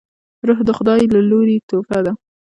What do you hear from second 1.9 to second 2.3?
ده